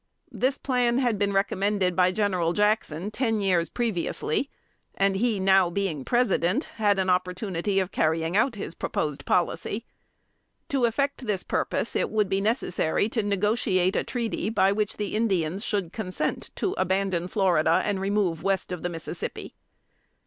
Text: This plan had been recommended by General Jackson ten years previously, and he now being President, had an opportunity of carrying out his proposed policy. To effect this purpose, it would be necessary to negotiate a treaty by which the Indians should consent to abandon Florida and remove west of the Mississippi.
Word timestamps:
This 0.31 0.57
plan 0.57 0.97
had 0.97 1.19
been 1.19 1.31
recommended 1.31 1.95
by 1.95 2.11
General 2.11 2.53
Jackson 2.53 3.11
ten 3.11 3.39
years 3.39 3.69
previously, 3.69 4.49
and 4.95 5.15
he 5.15 5.39
now 5.39 5.69
being 5.69 6.03
President, 6.03 6.63
had 6.77 6.97
an 6.97 7.07
opportunity 7.07 7.79
of 7.79 7.91
carrying 7.91 8.35
out 8.35 8.55
his 8.55 8.73
proposed 8.73 9.27
policy. 9.27 9.85
To 10.69 10.85
effect 10.85 11.27
this 11.27 11.43
purpose, 11.43 11.95
it 11.95 12.09
would 12.09 12.29
be 12.29 12.41
necessary 12.41 13.09
to 13.09 13.21
negotiate 13.21 13.95
a 13.95 14.03
treaty 14.03 14.49
by 14.49 14.71
which 14.71 14.97
the 14.97 15.15
Indians 15.15 15.63
should 15.63 15.93
consent 15.93 16.49
to 16.55 16.73
abandon 16.79 17.27
Florida 17.27 17.83
and 17.85 18.01
remove 18.01 18.41
west 18.41 18.71
of 18.71 18.81
the 18.81 18.89
Mississippi. 18.89 19.53